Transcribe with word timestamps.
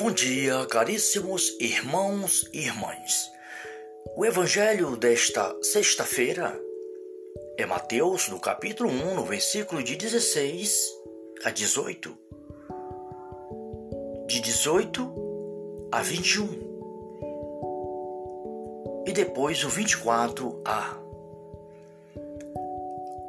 Bom 0.00 0.10
dia, 0.10 0.64
caríssimos 0.64 1.54
irmãos 1.60 2.48
e 2.54 2.60
irmãs. 2.60 3.30
O 4.16 4.24
evangelho 4.24 4.96
desta 4.96 5.54
sexta-feira 5.60 6.58
é 7.58 7.66
Mateus, 7.66 8.30
no 8.30 8.40
capítulo 8.40 8.88
1, 8.88 9.14
no 9.14 9.26
versículo 9.26 9.82
de 9.82 9.96
16 9.96 10.74
a 11.44 11.50
18. 11.50 12.16
De 14.26 14.40
18 14.40 15.88
a 15.92 16.00
21. 16.00 16.48
E 19.06 19.12
depois 19.12 19.62
o 19.64 19.68
24a. 19.68 20.96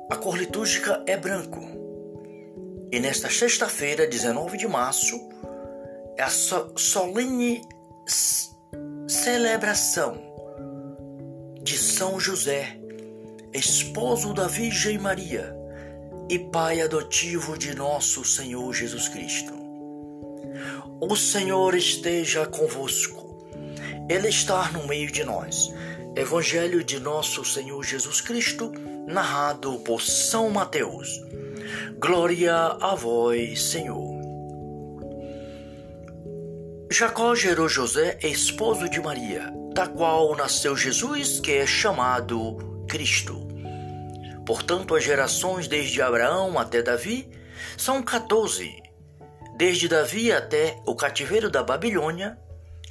A 0.10 0.15
cor 0.15 0.38
litúrgica 0.38 1.04
é 1.06 1.18
branco. 1.18 1.60
E 2.89 2.97
nesta 2.97 3.29
sexta-feira, 3.29 4.07
19 4.07 4.57
de 4.57 4.69
março, 4.69 5.19
a 6.21 6.30
solene 6.30 7.61
celebração 9.07 10.21
de 11.64 11.75
São 11.75 12.20
José, 12.20 12.79
esposo 13.52 14.32
da 14.32 14.46
Virgem 14.46 15.00
Maria 15.00 15.56
e 16.29 16.38
pai 16.38 16.79
adotivo 16.79 17.57
de 17.57 17.76
nosso 17.76 18.24
Senhor 18.24 18.71
Jesus 18.71 19.07
Cristo. 19.07 19.52
O 21.02 21.15
Senhor 21.15 21.74
esteja 21.74 22.46
convosco, 22.46 23.48
Ele 24.07 24.29
está 24.29 24.71
no 24.71 24.86
meio 24.86 25.12
de 25.12 25.24
nós. 25.24 25.74
Evangelho 26.15 26.84
de 26.84 27.00
nosso 27.00 27.43
Senhor 27.43 27.84
Jesus 27.84 28.21
Cristo, 28.21 28.71
narrado 29.07 29.79
por 29.79 30.01
São 30.01 30.51
Mateus. 30.51 31.20
Glória 31.98 32.56
a 32.80 32.94
vós, 32.94 33.72
Senhor. 33.72 34.11
Jacó 36.92 37.34
gerou 37.34 37.70
José, 37.70 38.20
esposo 38.22 38.89
de 38.89 39.00
Maria, 39.00 39.50
da 39.73 39.88
qual 39.88 40.36
nasceu 40.36 40.75
Jesus, 40.75 41.39
que 41.39 41.53
é 41.53 41.66
chamado 41.66 42.86
Cristo. 42.86 43.48
Portanto, 44.45 44.94
as 44.94 45.02
gerações 45.02 45.70
desde 45.70 46.02
Abraão 46.02 46.59
até 46.59 46.81
Davi 46.81 47.31
são 47.78 48.03
14. 48.03 48.83
Desde 49.56 49.88
Davi 49.88 50.33
até 50.33 50.81
o 50.86 50.94
cativeiro 50.94 51.50
da 51.50 51.64
Babilônia, 51.64 52.38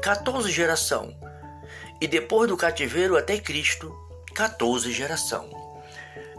14 0.01 0.51
geração. 0.51 1.15
E 2.01 2.09
depois 2.09 2.49
do 2.49 2.57
cativeiro 2.57 3.19
até 3.19 3.39
Cristo, 3.39 3.95
14 4.35 4.91
geração. 4.91 5.51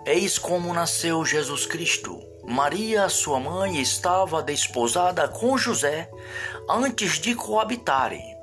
Eis 0.03 0.40
como 0.40 0.73
nasceu 0.73 1.23
Jesus 1.23 1.68
Cristo 1.68 2.31
Maria, 2.44 3.08
sua 3.08 3.39
mãe, 3.39 3.80
estava 3.80 4.42
desposada 4.42 5.28
com 5.28 5.58
José 5.58 6.09
antes 6.70 7.20
de 7.20 7.36
coabitarem. 7.36 8.36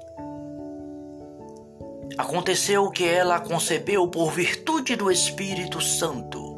Aconteceu 2.16 2.90
que 2.90 3.04
ela 3.04 3.40
concebeu 3.40 4.08
por 4.08 4.32
virtude 4.32 4.96
do 4.96 5.10
Espírito 5.10 5.80
Santo. 5.80 6.56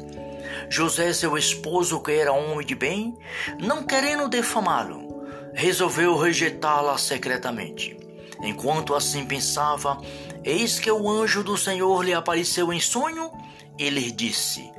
José, 0.69 1.11
seu 1.13 1.37
esposo, 1.37 1.99
que 2.01 2.11
era 2.11 2.31
homem 2.31 2.65
de 2.65 2.75
bem, 2.75 3.17
não 3.59 3.83
querendo 3.83 4.29
defamá-lo, 4.29 5.25
resolveu 5.53 6.17
rejeitá-la 6.17 6.97
secretamente. 6.97 7.97
Enquanto 8.41 8.95
assim 8.95 9.25
pensava, 9.25 9.99
eis 10.43 10.79
que 10.79 10.91
o 10.91 11.09
anjo 11.09 11.43
do 11.43 11.57
Senhor 11.57 12.03
lhe 12.03 12.13
apareceu 12.13 12.71
em 12.71 12.79
sonho 12.79 13.31
e 13.77 13.89
lhe 13.89 14.11
disse: 14.11 14.71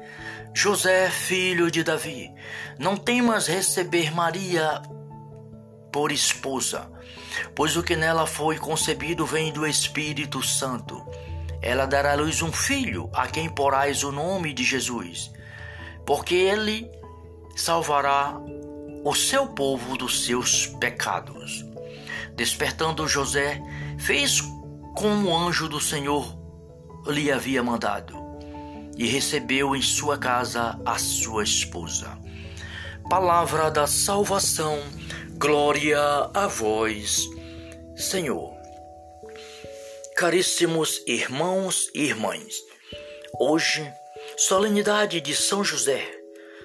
José, 0.54 1.08
filho 1.10 1.70
de 1.70 1.82
Davi, 1.82 2.30
não 2.78 2.94
temas 2.94 3.46
receber 3.46 4.14
Maria 4.14 4.82
por 5.90 6.12
esposa, 6.12 6.90
pois 7.54 7.74
o 7.76 7.82
que 7.82 7.96
nela 7.96 8.26
foi 8.26 8.58
concebido 8.58 9.24
vem 9.24 9.50
do 9.50 9.66
Espírito 9.66 10.42
Santo. 10.42 11.02
Ela 11.62 11.86
dará 11.86 12.12
à 12.12 12.16
luz 12.16 12.42
um 12.42 12.52
filho, 12.52 13.08
a 13.14 13.26
quem 13.26 13.48
porás 13.48 14.04
o 14.04 14.12
nome 14.12 14.52
de 14.52 14.62
Jesus, 14.62 15.32
porque 16.04 16.34
ele 16.34 16.90
salvará 17.56 18.38
o 19.04 19.14
seu 19.14 19.46
povo 19.46 19.96
dos 19.96 20.26
seus 20.26 20.66
pecados. 20.66 21.64
Despertando 22.36 23.08
José, 23.08 23.60
fez 23.98 24.40
como 24.94 25.30
o 25.30 25.36
anjo 25.36 25.66
do 25.66 25.80
Senhor 25.80 26.38
lhe 27.06 27.32
havia 27.32 27.62
mandado 27.62 28.21
e 28.96 29.06
recebeu 29.06 29.74
em 29.74 29.82
sua 29.82 30.18
casa 30.18 30.78
a 30.84 30.98
sua 30.98 31.42
esposa. 31.42 32.18
Palavra 33.08 33.70
da 33.70 33.86
salvação, 33.86 34.80
glória 35.36 36.00
a 36.32 36.46
vós, 36.46 37.28
Senhor. 37.96 38.52
Caríssimos 40.16 41.02
irmãos 41.06 41.90
e 41.94 42.02
irmãs, 42.02 42.54
hoje, 43.38 43.90
solenidade 44.36 45.20
de 45.20 45.34
São 45.34 45.64
José. 45.64 46.18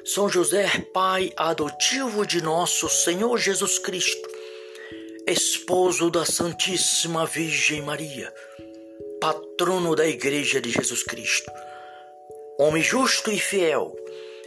São 0.05 0.29
José, 0.29 0.67
pai 0.93 1.33
adotivo 1.35 2.25
de 2.25 2.41
nosso 2.41 2.87
Senhor 2.87 3.37
Jesus 3.37 3.77
Cristo, 3.79 4.29
esposo 5.27 6.09
da 6.09 6.23
Santíssima 6.23 7.25
Virgem 7.25 7.81
Maria, 7.81 8.33
patrono 9.19 9.95
da 9.95 10.07
Igreja 10.07 10.61
de 10.61 10.71
Jesus 10.71 11.03
Cristo 11.03 11.51
homem 12.57 12.81
justo 12.81 13.31
e 13.31 13.39
fiel, 13.39 13.95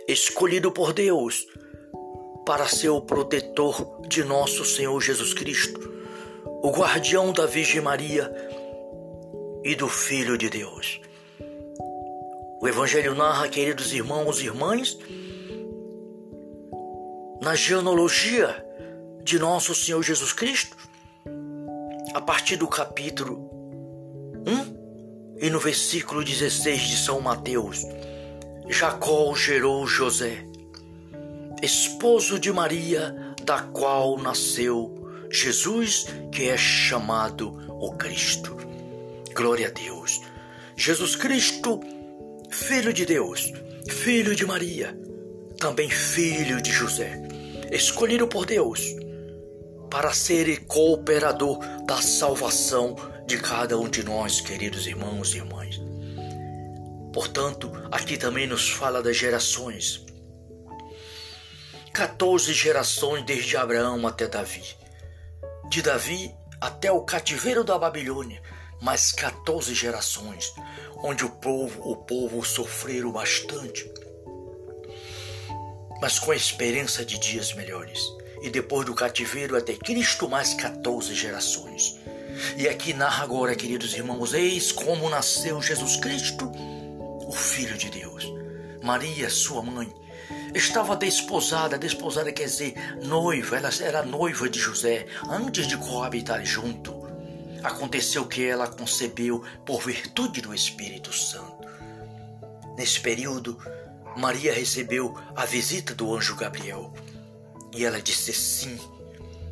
escolhido 0.08 0.72
por 0.72 0.92
Deus 0.92 1.46
para 2.44 2.66
ser 2.66 2.88
o 2.88 3.00
protetor 3.00 4.00
de 4.08 4.24
nosso 4.24 4.64
Senhor 4.64 5.00
Jesus 5.00 5.32
Cristo, 5.32 5.80
o 6.62 6.70
guardião 6.70 7.32
da 7.32 7.46
Virgem 7.46 7.80
Maria 7.80 8.32
e 9.62 9.74
do 9.76 9.88
Filho 9.88 10.36
de 10.36 10.50
Deus. 10.50 11.00
O 12.60 12.66
Evangelho 12.66 13.14
narra, 13.14 13.48
queridos 13.48 13.92
irmãos 13.92 14.40
e 14.40 14.46
irmãs, 14.46 14.98
na 17.40 17.54
genealogia 17.54 18.66
de 19.22 19.38
nosso 19.38 19.74
Senhor 19.74 20.02
Jesus 20.02 20.32
Cristo, 20.32 20.76
a 22.12 22.20
partir 22.20 22.56
do 22.56 22.66
capítulo 22.66 23.46
1 23.46 23.49
e 25.40 25.48
no 25.48 25.58
versículo 25.58 26.22
16 26.22 26.82
de 26.82 26.96
São 26.96 27.20
Mateus, 27.20 27.86
Jacó 28.68 29.34
gerou 29.34 29.86
José, 29.86 30.44
esposo 31.62 32.38
de 32.38 32.52
Maria, 32.52 33.34
da 33.42 33.62
qual 33.62 34.18
nasceu 34.18 34.94
Jesus, 35.30 36.06
que 36.30 36.48
é 36.48 36.56
chamado 36.56 37.56
o 37.68 37.92
Cristo. 37.92 38.56
Glória 39.34 39.68
a 39.68 39.70
Deus. 39.70 40.20
Jesus 40.76 41.16
Cristo, 41.16 41.80
Filho 42.50 42.92
de 42.92 43.06
Deus, 43.06 43.52
Filho 43.88 44.34
de 44.36 44.44
Maria, 44.44 44.98
também 45.58 45.88
filho 45.88 46.60
de 46.60 46.70
José, 46.70 47.22
escolhido 47.70 48.26
por 48.26 48.44
Deus 48.44 48.94
para 49.90 50.12
ser 50.12 50.64
cooperador 50.66 51.58
da 51.84 52.00
salvação 52.00 52.94
de 53.30 53.38
cada 53.38 53.78
um 53.78 53.88
de 53.88 54.02
nós, 54.02 54.40
queridos 54.40 54.88
irmãos 54.88 55.34
e 55.34 55.36
irmãs. 55.36 55.80
Portanto, 57.12 57.70
aqui 57.92 58.16
também 58.16 58.44
nos 58.44 58.70
fala 58.70 59.00
das 59.00 59.16
gerações. 59.16 60.04
14 61.92 62.52
gerações 62.52 63.24
desde 63.24 63.56
Abraão 63.56 64.04
até 64.04 64.26
Davi. 64.26 64.64
De 65.68 65.80
Davi 65.80 66.34
até 66.60 66.90
o 66.90 67.02
cativeiro 67.02 67.62
da 67.62 67.78
Babilônia, 67.78 68.42
mais 68.80 69.12
14 69.12 69.76
gerações, 69.76 70.52
onde 70.96 71.24
o 71.24 71.30
povo, 71.30 71.88
o 71.88 71.94
povo 71.98 72.44
sofreram 72.44 73.12
bastante, 73.12 73.88
mas 76.00 76.18
com 76.18 76.32
a 76.32 76.36
esperança 76.36 77.04
de 77.04 77.16
dias 77.16 77.54
melhores. 77.54 78.00
E 78.42 78.50
depois 78.50 78.86
do 78.86 78.94
cativeiro 78.94 79.56
até 79.56 79.74
Cristo, 79.74 80.28
mais 80.28 80.52
14 80.54 81.14
gerações. 81.14 82.00
E 82.56 82.68
aqui 82.68 82.92
narra 82.92 83.24
agora, 83.24 83.54
queridos 83.54 83.94
irmãos, 83.94 84.34
eis 84.34 84.72
como 84.72 85.08
nasceu 85.08 85.60
Jesus 85.60 85.96
Cristo, 85.96 86.50
o 87.26 87.32
Filho 87.32 87.76
de 87.76 87.90
Deus. 87.90 88.24
Maria, 88.82 89.28
sua 89.28 89.62
mãe, 89.62 89.92
estava 90.54 90.96
desposada, 90.96 91.78
desposada 91.78 92.32
quer 92.32 92.44
dizer 92.44 92.74
noiva, 93.02 93.56
ela 93.56 93.70
era 93.80 94.02
noiva 94.02 94.48
de 94.48 94.58
José 94.58 95.06
antes 95.28 95.66
de 95.66 95.76
coabitar 95.76 96.44
junto. 96.44 97.08
Aconteceu 97.62 98.26
que 98.26 98.44
ela 98.44 98.66
concebeu 98.66 99.44
por 99.66 99.82
virtude 99.82 100.40
do 100.40 100.54
Espírito 100.54 101.12
Santo. 101.12 101.68
Nesse 102.76 103.00
período, 103.00 103.58
Maria 104.16 104.52
recebeu 104.52 105.14
a 105.36 105.44
visita 105.44 105.94
do 105.94 106.14
anjo 106.14 106.34
Gabriel 106.34 106.92
e 107.74 107.84
ela 107.84 108.00
disse 108.00 108.32
sim 108.32 108.78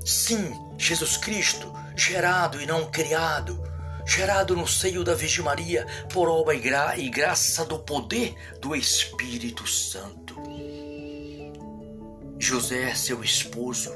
Sim, 0.09 0.59
Jesus 0.79 1.19
Cristo, 1.19 1.71
gerado 1.95 2.63
e 2.63 2.65
não 2.65 2.91
criado, 2.91 3.63
gerado 4.07 4.57
no 4.57 4.67
seio 4.67 5.05
da 5.05 5.15
Virgem 5.15 5.45
Maria 5.45 5.87
por 6.11 6.31
obra 6.31 6.55
e, 6.55 6.61
gra 6.61 6.97
e 6.97 7.11
graça 7.11 7.63
do 7.67 7.79
poder 7.81 8.35
do 8.59 8.75
Espírito 8.75 9.69
Santo. 9.69 10.35
José, 12.39 12.95
seu 12.95 13.23
esposo, 13.23 13.93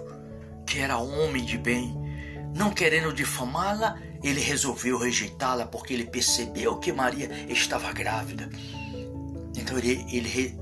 que 0.66 0.80
era 0.80 0.98
homem 0.98 1.46
de 1.46 1.56
bem, 1.56 1.96
não 2.54 2.72
querendo 2.72 3.10
difamá-la, 3.14 3.98
ele 4.22 4.42
resolveu 4.42 4.98
rejeitá-la 4.98 5.64
porque 5.64 5.94
ele 5.94 6.04
percebeu 6.04 6.76
que 6.76 6.92
Maria 6.92 7.30
estava 7.48 7.90
grávida. 7.90 8.50
Então 9.56 9.78
ele, 9.78 10.04
ele 10.14 10.28
re, 10.28 10.58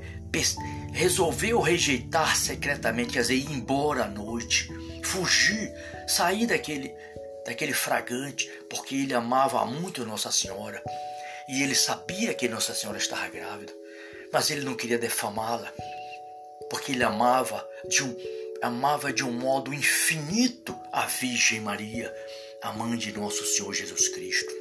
resolveu 0.93 1.61
rejeitar 1.61 2.37
secretamente, 2.37 3.15
quer 3.15 3.23
dizer, 3.23 3.35
ir 3.35 3.51
embora 3.51 4.05
à 4.05 4.09
noite, 4.09 4.71
fugir, 5.05 5.73
sair 6.07 6.47
daquele, 6.47 6.95
daquele 7.45 7.73
fragante, 7.73 8.51
porque 8.69 8.95
ele 8.95 9.15
amava 9.15 9.65
muito 9.65 10.07
Nossa 10.07 10.31
Senhora 10.31 10.83
e 11.49 11.63
ele 11.63 11.75
sabia 11.75 12.35
que 12.35 12.49
Nossa 12.49 12.75
Senhora 12.75 12.99
estava 12.99 13.29
grávida, 13.29 13.73
mas 14.33 14.51
ele 14.51 14.65
não 14.65 14.75
queria 14.75 14.99
defamá-la, 14.99 15.73
porque 16.69 16.93
ele 16.93 17.03
amava 17.03 17.67
de 17.89 18.05
um 18.05 18.17
amava 18.63 19.11
de 19.11 19.25
um 19.25 19.33
modo 19.33 19.73
infinito 19.73 20.79
a 20.93 21.07
Virgem 21.07 21.61
Maria, 21.61 22.15
a 22.63 22.73
mãe 22.73 22.97
de 22.99 23.11
nosso 23.13 23.45
Senhor 23.47 23.73
Jesus 23.73 24.09
Cristo. 24.09 24.53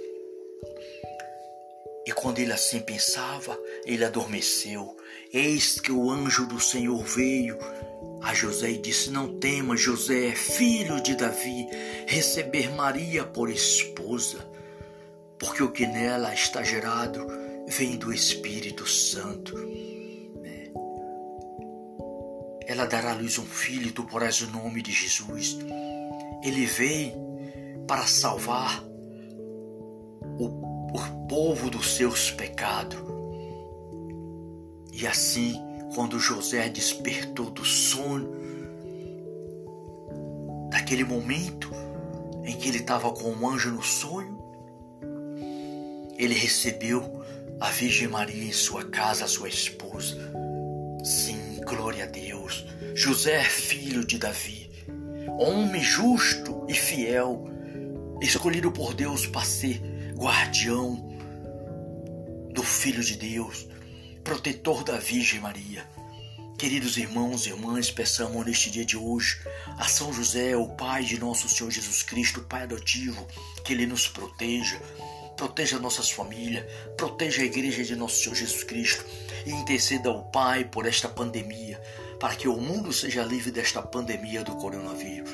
E 2.05 2.11
quando 2.13 2.39
ele 2.39 2.53
assim 2.53 2.79
pensava, 2.79 3.59
ele 3.85 4.05
adormeceu. 4.05 4.95
Eis 5.33 5.79
que 5.79 5.91
o 5.91 6.09
anjo 6.09 6.47
do 6.47 6.59
Senhor 6.59 7.03
veio 7.03 7.59
a 8.21 8.33
José 8.33 8.71
e 8.71 8.77
disse: 8.77 9.09
Não 9.09 9.39
tema, 9.39 9.75
José, 9.77 10.31
filho 10.31 11.01
de 11.01 11.15
Davi, 11.15 11.67
receber 12.07 12.69
Maria 12.71 13.23
por 13.23 13.49
esposa, 13.49 14.39
porque 15.37 15.63
o 15.63 15.71
que 15.71 15.87
nela 15.87 16.33
está 16.33 16.63
gerado 16.63 17.27
vem 17.67 17.97
do 17.97 18.13
Espírito 18.13 18.87
Santo. 18.87 19.55
É. 20.43 20.71
Ela 22.71 22.85
dará 22.85 23.11
à 23.11 23.15
luz 23.15 23.37
um 23.37 23.45
filho 23.45 23.87
e 23.87 23.91
tu 23.91 24.03
porás 24.03 24.41
o 24.41 24.51
nome 24.51 24.81
de 24.81 24.91
Jesus. 24.91 25.57
Ele 26.43 26.65
vem 26.65 27.13
para 27.87 28.05
salvar 28.05 28.83
o, 30.37 30.45
o 30.45 31.27
povo 31.27 31.69
dos 31.69 31.95
seus 31.95 32.31
pecados. 32.31 32.99
E 34.91 35.07
assim, 35.07 35.55
quando 35.93 36.19
José 36.19 36.69
despertou 36.69 37.49
do 37.49 37.65
sono, 37.65 38.29
daquele 40.69 41.03
momento 41.03 41.71
em 42.43 42.55
que 42.55 42.69
ele 42.69 42.77
estava 42.77 43.11
com 43.11 43.31
um 43.31 43.49
anjo 43.49 43.71
no 43.71 43.83
sonho, 43.83 44.37
ele 46.17 46.33
recebeu 46.33 47.23
a 47.59 47.69
Virgem 47.69 48.07
Maria 48.07 48.43
em 48.43 48.51
sua 48.51 48.83
casa, 48.85 49.27
sua 49.27 49.49
esposa. 49.49 50.17
Sim, 51.03 51.61
glória 51.65 52.03
a 52.03 52.07
Deus. 52.07 52.65
José, 52.95 53.43
filho 53.43 54.05
de 54.05 54.17
Davi, 54.17 54.69
homem 55.39 55.81
justo 55.81 56.65
e 56.67 56.73
fiel, 56.73 57.45
escolhido 58.21 58.71
por 58.71 58.93
Deus 58.93 59.25
para 59.25 59.45
ser 59.45 59.81
guardião 60.15 61.07
do 62.53 62.61
Filho 62.61 63.01
de 63.01 63.15
Deus, 63.15 63.67
protetor 64.29 64.83
da 64.83 64.99
Virgem 64.99 65.39
Maria. 65.39 65.89
Queridos 66.55 66.97
irmãos 66.97 67.47
e 67.47 67.49
irmãs, 67.49 67.89
peçamos 67.89 68.45
neste 68.45 68.69
dia 68.69 68.85
de 68.85 68.95
hoje 68.95 69.41
a 69.75 69.85
São 69.85 70.13
José, 70.13 70.55
o 70.55 70.67
Pai 70.67 71.03
de 71.03 71.19
nosso 71.19 71.49
Senhor 71.49 71.71
Jesus 71.71 72.03
Cristo, 72.03 72.41
Pai 72.41 72.61
adotivo, 72.61 73.25
que 73.65 73.73
Ele 73.73 73.87
nos 73.87 74.07
proteja, 74.07 74.79
proteja 75.35 75.79
nossas 75.79 76.11
famílias, 76.11 76.63
proteja 76.95 77.41
a 77.41 77.45
igreja 77.45 77.83
de 77.83 77.95
nosso 77.95 78.21
Senhor 78.21 78.35
Jesus 78.35 78.63
Cristo 78.63 79.03
e 79.47 79.49
interceda 79.49 80.09
ao 80.09 80.25
Pai 80.25 80.63
por 80.63 80.85
esta 80.85 81.09
pandemia, 81.09 81.81
para 82.19 82.35
que 82.35 82.47
o 82.47 82.55
mundo 82.55 82.93
seja 82.93 83.23
livre 83.23 83.49
desta 83.49 83.81
pandemia 83.81 84.43
do 84.43 84.55
coronavírus. 84.57 85.31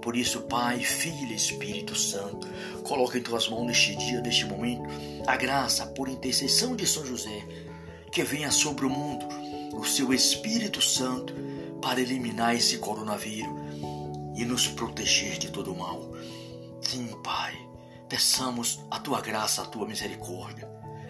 Por 0.00 0.16
isso, 0.16 0.42
Pai, 0.42 0.78
Filho 0.84 1.32
e 1.32 1.34
Espírito 1.34 1.96
Santo, 1.96 2.46
coloque 2.84 3.18
em 3.18 3.22
tuas 3.22 3.48
mãos 3.48 3.66
neste 3.66 3.96
dia, 3.96 4.20
neste 4.20 4.44
momento, 4.44 4.84
a 5.26 5.34
graça 5.34 5.84
por 5.84 6.08
intercessão 6.08 6.76
de 6.76 6.86
São 6.86 7.04
José, 7.04 7.44
que 8.16 8.24
venha 8.24 8.50
sobre 8.50 8.86
o 8.86 8.88
mundo 8.88 9.26
o 9.74 9.84
seu 9.84 10.10
Espírito 10.10 10.80
Santo 10.80 11.34
para 11.82 12.00
eliminar 12.00 12.56
esse 12.56 12.78
coronavírus 12.78 13.52
e 14.34 14.42
nos 14.42 14.66
proteger 14.66 15.36
de 15.36 15.50
todo 15.50 15.76
mal. 15.76 16.14
Sim, 16.80 17.08
Pai, 17.22 17.54
peçamos 18.08 18.80
a 18.90 18.98
tua 18.98 19.20
graça, 19.20 19.60
a 19.60 19.66
tua 19.66 19.86
misericórdia. 19.86 20.66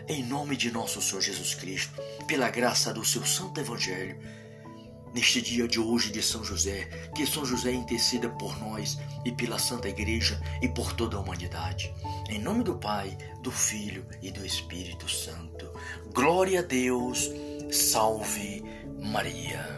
Em 0.09 0.25
nome 0.25 0.57
de 0.57 0.73
nosso 0.73 1.01
Senhor 1.01 1.21
Jesus 1.21 1.55
Cristo, 1.55 1.95
pela 2.27 2.51
graça 2.51 2.93
do 2.93 3.05
seu 3.05 3.25
Santo 3.25 3.61
Evangelho, 3.61 4.21
neste 5.15 5.41
dia 5.41 5.69
de 5.69 5.79
hoje 5.79 6.11
de 6.11 6.21
São 6.21 6.43
José, 6.43 6.87
que 7.15 7.25
São 7.25 7.45
José 7.45 7.71
interceda 7.71 8.29
por 8.31 8.59
nós 8.59 8.99
e 9.25 9.31
pela 9.31 9.61
Santa 9.61 9.89
Igreja 9.89 10.41
e 10.61 10.69
por 10.69 10.93
toda 10.93 11.17
a 11.17 11.21
humanidade. 11.21 11.95
Em 12.29 12.41
nome 12.41 12.65
do 12.65 12.75
Pai, 12.75 13.17
do 13.43 13.53
Filho 13.53 14.05
e 14.21 14.33
do 14.33 14.45
Espírito 14.45 15.09
Santo. 15.09 15.56
Glória 16.13 16.61
a 16.61 16.63
Deus. 16.63 17.31
Salve 17.71 18.63
Maria. 18.99 19.77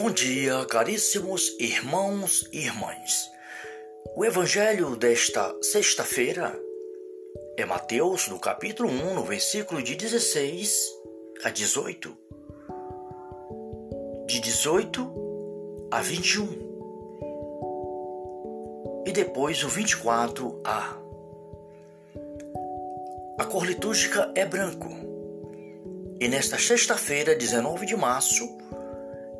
Bom 0.00 0.10
dia, 0.10 0.64
caríssimos 0.64 1.54
irmãos 1.60 2.48
e 2.52 2.64
irmãs. 2.64 3.30
O 4.16 4.24
evangelho 4.24 4.96
desta 4.96 5.54
sexta-feira 5.62 6.58
é 7.56 7.64
Mateus, 7.66 8.26
no 8.28 8.40
capítulo 8.40 8.88
1, 8.88 9.14
no 9.14 9.24
versículo 9.24 9.82
de 9.82 9.94
16 9.94 10.74
a 11.44 11.50
18. 11.50 12.29
De 14.60 14.64
18 14.64 15.88
a 15.90 16.02
21. 16.02 16.48
E 19.06 19.12
depois 19.12 19.64
o 19.64 19.68
24a. 19.68 20.98
A 23.38 23.44
cor 23.46 23.64
litúrgica 23.64 24.30
é 24.34 24.44
branco. 24.44 24.90
E 26.20 26.28
nesta 26.28 26.58
sexta-feira, 26.58 27.34
19 27.34 27.86
de 27.86 27.96
março, 27.96 28.46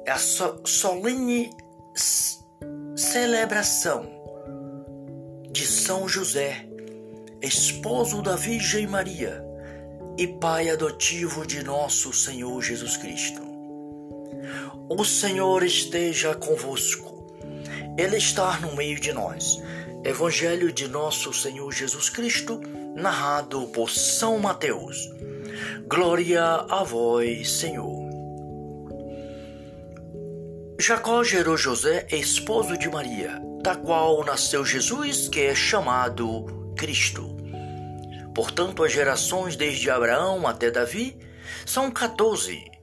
é 0.06 0.10
a 0.10 0.16
solene 0.16 1.50
celebração 2.96 4.08
de 5.50 5.66
São 5.66 6.08
José, 6.08 6.66
esposo 7.42 8.22
da 8.22 8.36
Virgem 8.36 8.86
Maria 8.86 9.44
e 10.16 10.26
pai 10.26 10.70
adotivo 10.70 11.46
de 11.46 11.62
nosso 11.62 12.10
Senhor 12.10 12.62
Jesus 12.62 12.96
Cristo. 12.96 13.49
O 14.90 15.04
Senhor 15.04 15.62
esteja 15.62 16.34
convosco, 16.34 17.34
Ele 17.96 18.16
está 18.16 18.58
no 18.58 18.74
meio 18.74 19.00
de 19.00 19.12
nós. 19.12 19.62
Evangelho 20.04 20.72
de 20.72 20.88
nosso 20.88 21.32
Senhor 21.32 21.70
Jesus 21.72 22.10
Cristo, 22.10 22.60
narrado 22.94 23.68
por 23.68 23.88
São 23.88 24.38
Mateus. 24.38 25.08
Glória 25.88 26.42
a 26.42 26.82
vós, 26.82 27.50
Senhor. 27.52 28.10
Jacó 30.78 31.22
gerou 31.22 31.56
José, 31.56 32.06
esposo 32.10 32.76
de 32.76 32.88
Maria 32.88 33.40
da 33.62 33.76
qual 33.76 34.24
nasceu 34.24 34.64
Jesus, 34.64 35.28
que 35.28 35.40
é 35.40 35.54
chamado 35.54 36.72
Cristo. 36.76 37.36
Portanto, 38.34 38.82
as 38.82 38.92
gerações 38.92 39.54
desde 39.54 39.90
Abraão 39.90 40.46
até 40.46 40.70
Davi 40.70 41.18
são 41.66 41.90
14. 41.90 42.79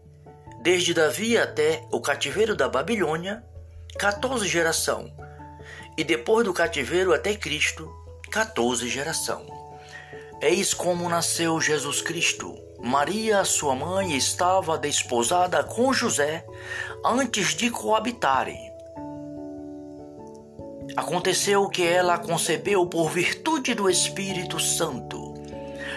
Desde 0.68 0.94
Davi 0.94 1.38
até 1.38 1.82
o 1.90 2.02
cativeiro 2.02 2.54
da 2.54 2.68
Babilônia, 2.68 3.42
14 3.98 4.46
geração. 4.46 5.10
E 5.98 6.04
depois 6.04 6.44
do 6.44 6.54
cativeiro 6.54 7.14
até 7.14 7.34
Cristo, 7.36 7.90
14 8.30 8.90
geração. 8.90 9.46
Eis 10.42 10.74
como 10.74 11.08
nasceu 11.08 11.62
Jesus 11.62 12.02
Cristo. 12.02 12.54
Maria, 12.84 13.46
sua 13.46 13.76
mãe, 13.76 14.18
estava 14.18 14.78
desposada 14.78 15.64
com 15.64 15.94
José 15.94 16.46
antes 17.02 17.56
de 17.56 17.70
coabitarem. 17.70 18.60
Aconteceu 20.98 21.70
que 21.70 21.88
ela 21.88 22.18
concebeu 22.18 22.86
por 22.86 23.10
virtude 23.10 23.74
do 23.74 23.90
Espírito 23.90 24.60
Santo. 24.60 25.34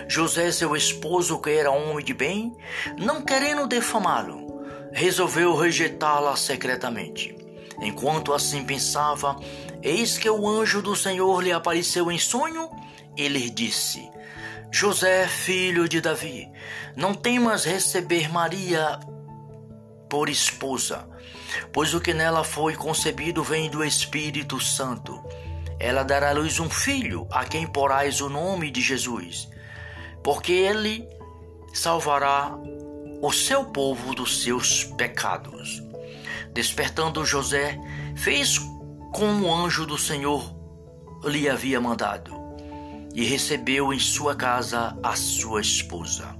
José, 0.06 0.52
seu 0.52 0.76
esposo, 0.76 1.40
que 1.40 1.50
era 1.50 1.72
homem 1.72 2.04
de 2.04 2.14
bem, 2.14 2.56
não 2.96 3.22
querendo 3.22 3.66
defamá-lo, 3.66 4.49
resolveu 4.92 5.56
rejeitá-la 5.56 6.36
secretamente. 6.36 7.36
Enquanto 7.80 8.32
assim 8.32 8.64
pensava, 8.64 9.36
eis 9.82 10.18
que 10.18 10.28
o 10.28 10.46
anjo 10.46 10.82
do 10.82 10.94
Senhor 10.94 11.42
lhe 11.42 11.52
apareceu 11.52 12.10
em 12.10 12.18
sonho 12.18 12.70
e 13.16 13.26
lhe 13.28 13.48
disse: 13.48 14.10
José, 14.70 15.26
filho 15.26 15.88
de 15.88 16.00
Davi, 16.00 16.50
não 16.94 17.14
temas 17.14 17.64
receber 17.64 18.30
Maria 18.30 19.00
por 20.08 20.28
esposa, 20.28 21.08
pois 21.72 21.94
o 21.94 22.00
que 22.00 22.12
nela 22.12 22.44
foi 22.44 22.74
concebido 22.74 23.42
vem 23.42 23.70
do 23.70 23.82
Espírito 23.82 24.60
Santo. 24.60 25.22
Ela 25.78 26.02
dará 26.02 26.30
à 26.30 26.32
luz 26.32 26.60
um 26.60 26.68
filho, 26.68 27.26
a 27.30 27.44
quem 27.44 27.66
porás 27.66 28.20
o 28.20 28.28
nome 28.28 28.70
de 28.70 28.82
Jesus, 28.82 29.48
porque 30.22 30.52
ele 30.52 31.08
salvará 31.72 32.54
o 33.22 33.32
seu 33.32 33.64
povo 33.64 34.14
dos 34.14 34.42
seus 34.42 34.84
pecados. 34.84 35.82
Despertando 36.52 37.24
José, 37.24 37.78
fez 38.16 38.58
como 39.12 39.46
o 39.46 39.54
anjo 39.54 39.86
do 39.86 39.98
Senhor 39.98 40.56
lhe 41.24 41.48
havia 41.48 41.80
mandado 41.80 42.32
e 43.14 43.24
recebeu 43.24 43.92
em 43.92 43.98
sua 43.98 44.34
casa 44.34 44.96
a 45.02 45.14
sua 45.16 45.60
esposa. 45.60 46.36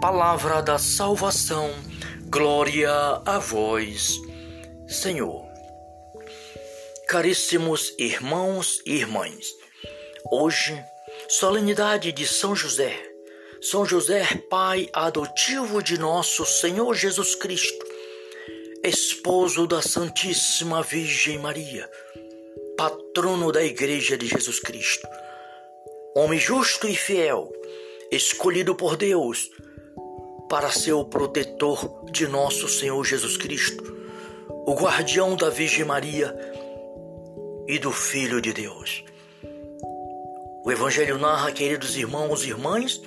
Palavra 0.00 0.60
da 0.60 0.78
salvação, 0.78 1.70
glória 2.26 2.90
a 3.24 3.38
vós, 3.38 4.18
Senhor. 4.88 5.44
Caríssimos 7.06 7.94
irmãos 7.98 8.80
e 8.84 8.94
irmãs, 8.94 9.46
hoje, 10.30 10.82
solenidade 11.28 12.10
de 12.12 12.26
São 12.26 12.56
José. 12.56 13.13
São 13.64 13.86
José, 13.86 14.22
pai 14.50 14.90
adotivo 14.92 15.82
de 15.82 15.98
nosso 15.98 16.44
Senhor 16.44 16.94
Jesus 16.94 17.34
Cristo, 17.34 17.82
esposo 18.84 19.66
da 19.66 19.80
Santíssima 19.80 20.82
Virgem 20.82 21.38
Maria, 21.38 21.90
patrono 22.76 23.50
da 23.50 23.64
Igreja 23.64 24.18
de 24.18 24.26
Jesus 24.26 24.60
Cristo, 24.60 25.08
homem 26.14 26.38
justo 26.38 26.86
e 26.86 26.94
fiel, 26.94 27.50
escolhido 28.12 28.74
por 28.74 28.98
Deus 28.98 29.50
para 30.46 30.70
ser 30.70 30.92
o 30.92 31.06
protetor 31.06 32.04
de 32.10 32.28
nosso 32.28 32.68
Senhor 32.68 33.02
Jesus 33.02 33.38
Cristo, 33.38 33.82
o 34.66 34.74
guardião 34.74 35.36
da 35.36 35.48
Virgem 35.48 35.86
Maria 35.86 36.36
e 37.66 37.78
do 37.78 37.90
Filho 37.90 38.42
de 38.42 38.52
Deus. 38.52 39.02
O 40.66 40.70
Evangelho 40.70 41.16
narra, 41.16 41.50
queridos 41.50 41.96
irmãos 41.96 42.44
e 42.44 42.48
irmãs, 42.48 43.00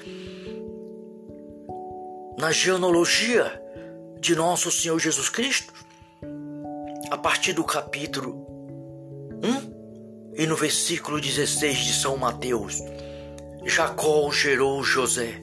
na 2.37 2.51
genealogia 2.51 3.59
de 4.19 4.35
nosso 4.35 4.69
Senhor 4.71 4.99
Jesus 4.99 5.27
Cristo, 5.27 5.73
a 7.09 7.17
partir 7.17 7.53
do 7.53 7.63
capítulo 7.63 8.45
1 9.43 10.35
e 10.35 10.45
no 10.45 10.55
versículo 10.55 11.19
16 11.19 11.77
de 11.79 11.93
São 11.93 12.15
Mateus, 12.15 12.79
Jacó 13.65 14.31
gerou 14.31 14.83
José, 14.83 15.41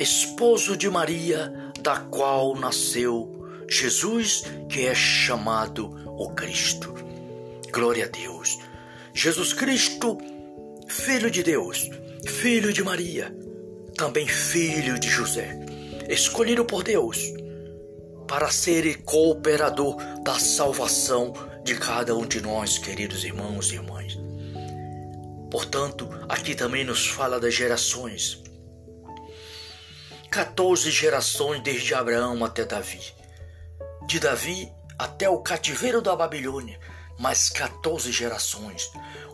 esposo 0.00 0.76
de 0.76 0.90
Maria, 0.90 1.72
da 1.80 2.00
qual 2.00 2.56
nasceu 2.56 3.32
Jesus, 3.68 4.42
que 4.68 4.84
é 4.84 4.94
chamado 4.96 5.94
o 6.18 6.30
Cristo. 6.30 6.92
Glória 7.72 8.06
a 8.06 8.08
Deus. 8.08 8.58
Jesus 9.14 9.52
Cristo, 9.52 10.18
Filho 10.88 11.30
de 11.30 11.44
Deus, 11.44 11.88
Filho 12.26 12.72
de 12.72 12.82
Maria, 12.82 13.32
também 13.96 14.26
Filho 14.26 14.98
de 14.98 15.08
José 15.08 15.67
escolhido 16.08 16.64
por 16.64 16.82
Deus 16.82 17.18
para 18.26 18.50
ser 18.50 19.02
cooperador 19.02 19.96
da 20.22 20.38
salvação 20.38 21.32
de 21.64 21.74
cada 21.76 22.14
um 22.16 22.26
de 22.26 22.40
nós, 22.40 22.78
queridos 22.78 23.24
irmãos 23.24 23.70
e 23.70 23.74
irmãs. 23.74 24.18
Portanto, 25.50 26.08
aqui 26.28 26.54
também 26.54 26.84
nos 26.84 27.06
fala 27.06 27.40
das 27.40 27.54
gerações. 27.54 28.42
14 30.30 30.90
gerações 30.90 31.62
desde 31.62 31.94
Abraão 31.94 32.44
até 32.44 32.64
Davi. 32.64 33.00
De 34.06 34.20
Davi 34.20 34.70
até 34.98 35.28
o 35.28 35.38
cativeiro 35.38 36.02
da 36.02 36.14
Babilônia, 36.14 36.78
mais 37.18 37.48
14 37.48 38.12
gerações, 38.12 38.90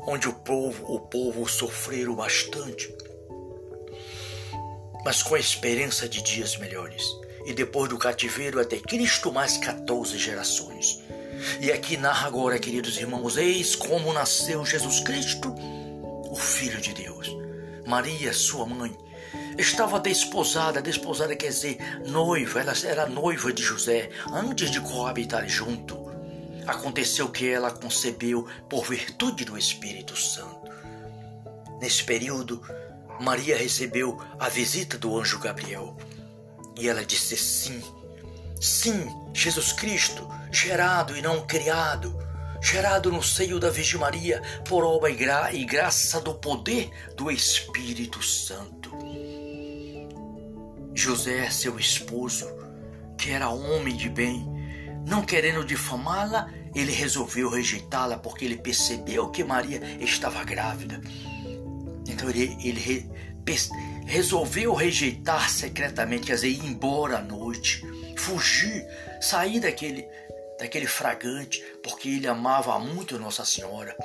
onde 0.06 0.28
o 0.28 0.32
povo, 0.32 0.84
o 0.92 1.00
povo 1.00 1.48
sofreram 1.48 2.14
bastante 2.14 2.94
mas 5.04 5.22
com 5.22 5.34
a 5.34 5.38
esperança 5.38 6.08
de 6.08 6.22
dias 6.22 6.56
melhores. 6.56 7.04
E 7.46 7.52
depois 7.52 7.90
do 7.90 7.98
cativeiro 7.98 8.58
até 8.58 8.78
Cristo, 8.78 9.30
mais 9.30 9.58
14 9.58 10.16
gerações. 10.18 11.02
E 11.60 11.70
aqui 11.70 11.96
narra 11.96 12.26
agora, 12.26 12.58
queridos 12.58 12.96
irmãos, 12.96 13.36
eis 13.36 13.76
como 13.76 14.12
nasceu 14.12 14.64
Jesus 14.64 15.00
Cristo, 15.00 15.54
o 16.30 16.36
Filho 16.36 16.80
de 16.80 16.94
Deus. 16.94 17.30
Maria, 17.86 18.32
sua 18.32 18.64
mãe, 18.64 18.96
estava 19.58 20.00
desposada, 20.00 20.80
desposada 20.80 21.36
quer 21.36 21.48
dizer 21.48 21.78
noiva, 22.06 22.60
ela 22.60 22.72
era 22.84 23.06
noiva 23.06 23.52
de 23.52 23.62
José, 23.62 24.10
antes 24.32 24.70
de 24.70 24.80
coabitar 24.80 25.46
junto. 25.46 26.02
Aconteceu 26.66 27.28
que 27.28 27.46
ela 27.46 27.70
concebeu 27.70 28.48
por 28.70 28.86
virtude 28.86 29.44
do 29.44 29.58
Espírito 29.58 30.16
Santo. 30.16 30.72
Nesse 31.78 32.02
período, 32.02 32.62
Maria 33.20 33.56
recebeu 33.56 34.20
a 34.38 34.48
visita 34.48 34.98
do 34.98 35.18
anjo 35.18 35.38
Gabriel 35.38 35.96
e 36.76 36.88
ela 36.88 37.04
disse 37.04 37.36
sim. 37.36 37.82
Sim, 38.60 39.06
Jesus 39.32 39.72
Cristo, 39.72 40.28
gerado 40.50 41.16
e 41.16 41.22
não 41.22 41.46
criado, 41.46 42.16
gerado 42.62 43.12
no 43.12 43.22
seio 43.22 43.60
da 43.60 43.70
Virgem 43.70 44.00
Maria 44.00 44.42
por 44.66 44.84
obra 44.84 45.10
e, 45.10 45.14
gra 45.14 45.52
e 45.52 45.64
graça 45.64 46.20
do 46.20 46.34
poder 46.34 46.90
do 47.16 47.30
Espírito 47.30 48.22
Santo. 48.22 48.90
José, 50.94 51.50
seu 51.50 51.78
esposo, 51.78 52.46
que 53.18 53.30
era 53.30 53.50
homem 53.50 53.96
de 53.96 54.08
bem, 54.08 54.46
não 55.06 55.22
querendo 55.22 55.64
difamá-la, 55.64 56.50
ele 56.74 56.92
resolveu 56.92 57.50
rejeitá-la 57.50 58.16
porque 58.16 58.44
ele 58.44 58.56
percebeu 58.56 59.28
que 59.30 59.44
Maria 59.44 59.80
estava 60.00 60.42
grávida 60.42 61.00
então 62.06 62.28
ele, 62.28 62.56
ele 62.62 62.80
re, 62.80 63.06
resolveu 64.06 64.74
rejeitar 64.74 65.50
secretamente, 65.50 66.26
quer 66.26 66.34
dizer, 66.34 66.48
ir 66.48 66.64
embora 66.64 67.18
à 67.18 67.22
noite, 67.22 67.82
fugir, 68.16 68.86
sair 69.20 69.60
daquele, 69.60 70.06
daquele 70.58 70.86
fragante, 70.86 71.62
porque 71.82 72.08
ele 72.08 72.26
amava 72.26 72.78
muito 72.78 73.18
Nossa 73.18 73.44
Senhora 73.44 73.96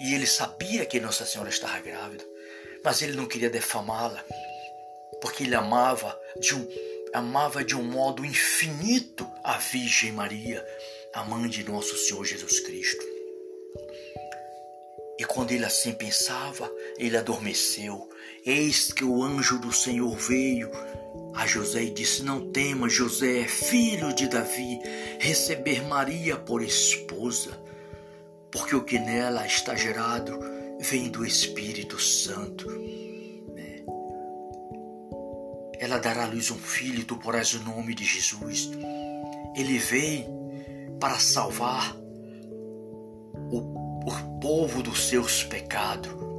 e 0.00 0.14
ele 0.14 0.26
sabia 0.26 0.86
que 0.86 1.00
Nossa 1.00 1.24
Senhora 1.24 1.50
estava 1.50 1.78
grávida, 1.80 2.24
mas 2.84 3.02
ele 3.02 3.16
não 3.16 3.26
queria 3.26 3.50
defamá-la, 3.50 4.24
porque 5.20 5.44
ele 5.44 5.54
amava 5.54 6.18
de 6.40 6.54
um 6.54 6.68
amava 7.12 7.62
de 7.62 7.76
um 7.76 7.82
modo 7.82 8.24
infinito 8.24 9.30
a 9.44 9.58
Virgem 9.58 10.12
Maria, 10.12 10.66
a 11.12 11.22
mãe 11.24 11.48
de 11.48 11.62
nosso 11.62 11.94
Senhor 11.96 12.24
Jesus 12.24 12.60
Cristo. 12.60 13.04
E 15.18 15.24
quando 15.24 15.52
ele 15.52 15.64
assim 15.64 15.92
pensava, 15.92 16.70
ele 16.98 17.16
adormeceu. 17.16 18.08
Eis 18.44 18.92
que 18.92 19.04
o 19.04 19.22
anjo 19.22 19.58
do 19.58 19.72
Senhor 19.72 20.16
veio 20.16 20.70
a 21.34 21.46
José 21.46 21.84
e 21.84 21.90
disse: 21.90 22.22
Não 22.22 22.50
tema, 22.50 22.88
José, 22.88 23.44
filho 23.44 24.12
de 24.12 24.28
Davi, 24.28 24.80
receber 25.18 25.82
Maria 25.86 26.36
por 26.36 26.62
esposa, 26.62 27.50
porque 28.50 28.74
o 28.74 28.84
que 28.84 28.98
nela 28.98 29.46
está 29.46 29.74
gerado 29.74 30.38
vem 30.80 31.08
do 31.08 31.24
Espírito 31.24 32.00
Santo. 32.00 32.68
É. 33.56 33.82
Ela 35.84 35.98
dará 35.98 36.24
à 36.24 36.26
luz 36.26 36.50
um 36.50 36.58
filho 36.58 37.00
e 37.00 37.04
tu 37.04 37.16
porás 37.16 37.54
o 37.54 37.62
nome 37.62 37.94
de 37.94 38.04
Jesus. 38.04 38.70
Ele 39.56 39.78
vem 39.78 40.26
para 40.98 41.18
salvar 41.18 41.96
o 43.50 44.38
povo 44.40 44.82
dos 44.82 45.08
seus 45.08 45.44
pecados. 45.44 46.31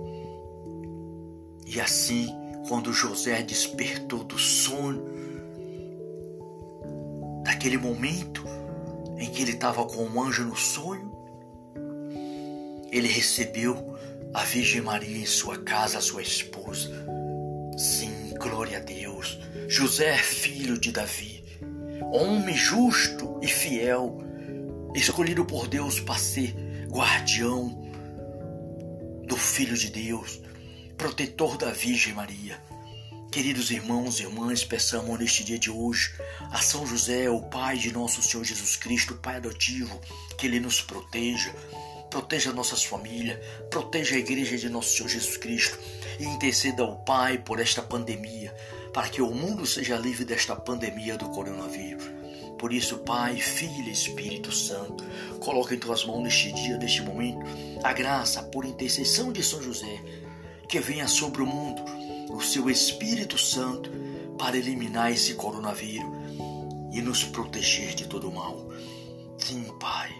E 1.74 1.82
assim, 1.82 2.28
quando 2.68 2.94
José 2.94 3.42
despertou 3.42 4.24
do 4.24 4.38
sono, 4.38 5.04
daquele 7.44 7.78
momento 7.78 8.44
em 9.18 9.28
que 9.32 9.42
ele 9.42 9.54
estava 9.54 9.84
com 9.86 10.04
um 10.04 10.22
anjo 10.22 10.44
no 10.44 10.56
sonho, 10.56 11.12
ele 12.92 13.08
recebeu 13.08 13.98
a 14.36 14.44
Virgem 14.44 14.82
Maria 14.82 15.18
em 15.18 15.26
sua 15.26 15.58
casa, 15.58 16.00
sua 16.00 16.22
esposa. 16.22 16.92
Sim, 17.76 18.36
glória 18.38 18.78
a 18.78 18.82
Deus. 18.82 19.40
José, 19.68 20.16
filho 20.18 20.78
de 20.78 20.92
Davi, 20.92 21.44
homem 22.12 22.56
justo 22.56 23.40
e 23.42 23.48
fiel, 23.48 24.20
escolhido 24.94 25.44
por 25.44 25.68
Deus 25.68 26.00
para 26.00 26.20
ser 26.20 26.54
guardião 26.88 27.82
do 29.26 29.36
Filho 29.36 29.76
de 29.76 29.90
Deus, 29.90 30.43
protetor 30.98 31.58
da 31.58 31.72
Virgem 31.72 32.14
Maria. 32.14 32.62
Queridos 33.32 33.72
irmãos 33.72 34.20
e 34.20 34.24
irmãs, 34.24 34.64
peçamos 34.64 35.20
neste 35.20 35.44
dia 35.44 35.58
de 35.58 35.72
hoje 35.72 36.14
a 36.52 36.60
São 36.60 36.86
José, 36.86 37.30
o 37.30 37.42
Pai 37.42 37.78
de 37.78 37.92
nosso 37.92 38.22
Senhor 38.22 38.44
Jesus 38.44 38.76
Cristo, 38.76 39.16
Pai 39.16 39.38
adotivo, 39.38 40.00
que 40.38 40.46
Ele 40.46 40.60
nos 40.60 40.82
proteja, 40.82 41.52
proteja 42.10 42.54
nossas 42.54 42.84
famílias, 42.84 43.40
proteja 43.72 44.16
a 44.16 44.20
igreja 44.20 44.58
de 44.58 44.70
nosso 44.70 44.96
Senhor 44.96 45.10
Jesus 45.10 45.36
Cristo 45.38 45.80
e 46.20 46.26
interceda 46.26 46.84
ao 46.84 46.98
Pai 46.98 47.40
por 47.40 47.60
esta 47.60 47.82
pandemia, 47.82 48.56
para 48.94 49.10
que 49.10 49.22
o 49.22 49.32
mundo 49.32 49.66
seja 49.66 49.98
livre 49.98 50.24
desta 50.24 50.56
pandemia 50.56 51.18
do 51.18 51.30
coronavírus. 51.30 52.04
Por 52.60 52.72
isso, 52.72 53.00
Pai, 53.00 53.38
Filho 53.38 53.90
e 53.90 53.92
Espírito 53.92 54.52
Santo, 54.52 55.04
coloca 55.40 55.74
em 55.74 55.80
tuas 55.80 56.06
mãos 56.06 56.24
neste 56.24 56.52
dia, 56.54 56.78
neste 56.78 57.02
momento, 57.02 57.42
a 57.84 57.92
graça 57.92 58.44
por 58.44 58.64
intercessão 58.64 59.34
de 59.34 59.44
São 59.44 59.62
José, 59.62 60.00
que 60.68 60.80
venha 60.80 61.08
sobre 61.08 61.42
o 61.42 61.46
mundo 61.46 61.84
o 62.34 62.42
seu 62.42 62.70
Espírito 62.70 63.38
Santo 63.38 63.92
para 64.38 64.58
eliminar 64.58 65.12
esse 65.12 65.36
coronavírus 65.36 66.12
e 66.92 67.02
nos 67.02 67.24
proteger 67.24 67.94
de 67.94 68.08
todo 68.08 68.32
mal. 68.32 68.70
Sim, 69.38 69.66
Pai, 69.80 70.12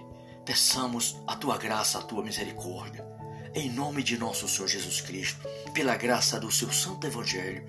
peçamos 0.46 1.18
a 1.26 1.36
tua 1.36 1.58
graça, 1.58 1.98
a 1.98 2.02
tua 2.02 2.24
misericórdia. 2.24 3.06
Em 3.56 3.70
nome 3.70 4.04
de 4.04 4.18
nosso 4.18 4.48
Senhor 4.48 4.68
Jesus 4.68 5.02
Cristo, 5.02 5.48
pela 5.74 5.96
graça 5.96 6.40
do 6.40 6.52
seu 6.52 6.72
santo 6.72 7.06
evangelho, 7.06 7.66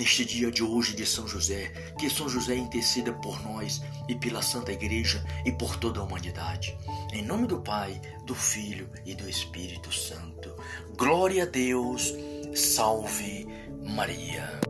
neste 0.00 0.24
dia 0.24 0.50
de 0.50 0.62
hoje 0.62 0.96
de 0.96 1.04
São 1.04 1.28
José, 1.28 1.68
que 1.98 2.08
São 2.08 2.26
José 2.26 2.56
interceda 2.56 3.12
por 3.12 3.38
nós 3.44 3.82
e 4.08 4.14
pela 4.14 4.40
Santa 4.40 4.72
Igreja 4.72 5.22
e 5.44 5.52
por 5.52 5.76
toda 5.76 6.00
a 6.00 6.02
humanidade. 6.02 6.74
Em 7.12 7.22
nome 7.22 7.46
do 7.46 7.60
Pai, 7.60 8.00
do 8.24 8.34
Filho 8.34 8.88
e 9.04 9.14
do 9.14 9.28
Espírito 9.28 9.92
Santo. 9.92 10.56
Glória 10.96 11.42
a 11.42 11.46
Deus. 11.46 12.14
Salve 12.54 13.46
Maria. 13.94 14.69